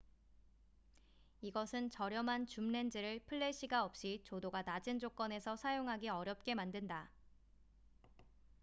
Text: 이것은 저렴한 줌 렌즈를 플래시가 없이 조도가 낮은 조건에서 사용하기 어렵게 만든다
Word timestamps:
이것은 1.41 1.91
저렴한 1.91 2.47
줌 2.47 2.71
렌즈를 2.71 3.19
플래시가 3.27 3.85
없이 3.85 4.19
조도가 4.23 4.63
낮은 4.63 4.97
조건에서 4.97 5.55
사용하기 5.55 6.09
어렵게 6.09 6.55
만든다 6.55 7.11